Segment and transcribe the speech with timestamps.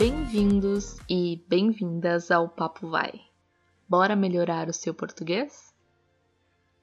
[0.00, 3.20] Bem-vindos e bem-vindas ao Papo Vai.
[3.86, 5.74] Bora melhorar o seu português?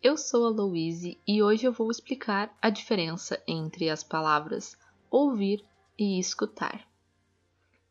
[0.04, 4.78] Eu sou a Louise e hoje eu vou explicar a diferença entre as palavras
[5.10, 5.66] ouvir
[5.98, 6.88] e escutar.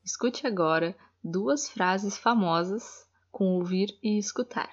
[0.05, 4.71] Escute agora duas frases famosas com ouvir e escutar.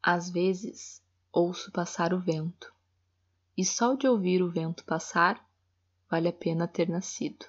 [0.00, 2.72] Às vezes ouço passar o vento,
[3.56, 5.44] e só de ouvir o vento passar
[6.08, 7.44] vale a pena ter nascido.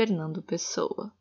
[0.00, 1.12] Fernando Pessoa.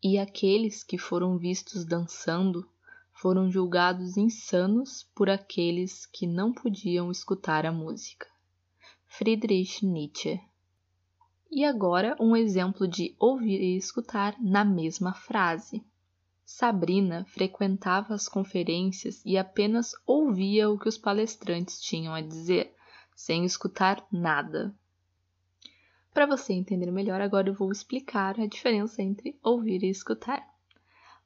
[0.00, 2.70] E aqueles que foram vistos dançando
[3.12, 8.28] foram julgados insanos por aqueles que não podiam escutar a música.
[9.06, 10.40] Friedrich Nietzsche.
[11.50, 15.84] E agora um exemplo de ouvir e escutar na mesma frase.
[16.44, 22.72] Sabrina frequentava as conferências e apenas ouvia o que os palestrantes tinham a dizer,
[23.16, 24.72] sem escutar nada.
[26.16, 30.48] Para você entender melhor, agora eu vou explicar a diferença entre ouvir e escutar.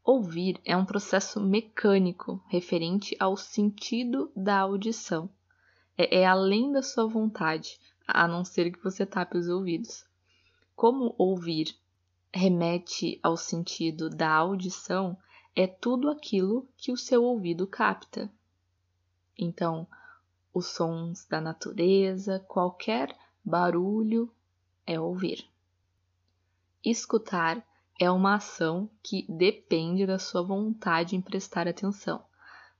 [0.02, 5.30] Ouvir é um processo mecânico referente ao sentido da audição.
[5.96, 10.04] É, é além da sua vontade, a não ser que você tape os ouvidos.
[10.74, 11.72] Como ouvir
[12.34, 15.16] remete ao sentido da audição,
[15.54, 18.28] é tudo aquilo que o seu ouvido capta.
[19.38, 19.86] Então,
[20.52, 24.28] os sons da natureza, qualquer barulho,
[24.86, 25.46] é ouvir.
[26.84, 27.64] Escutar
[28.00, 32.24] é uma ação que depende da sua vontade em prestar atenção,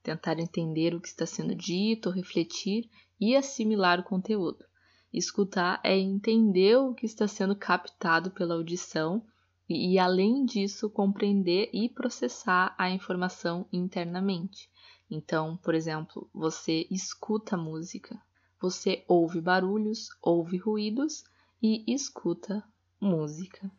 [0.02, 2.88] tentar entender o que está sendo dito, refletir
[3.20, 4.64] e assimilar o conteúdo.
[5.12, 9.22] Escutar é entender o que está sendo captado pela audição
[9.68, 14.70] e, além disso, compreender e processar a informação internamente.
[15.10, 18.18] Então, por exemplo, você escuta música,
[18.60, 21.24] você ouve barulhos, ouve ruídos
[21.62, 22.64] e escuta
[23.00, 23.70] música.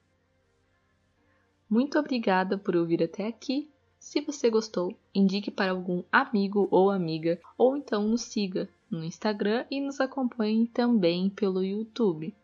[1.70, 3.70] Muito obrigada por ouvir até aqui.
[3.98, 9.66] Se você gostou, indique para algum amigo ou amiga, ou então nos siga no Instagram
[9.72, 12.36] e nos acompanhe também pelo YouTube.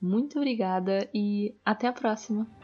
[0.00, 2.59] Muito obrigada e até a próxima!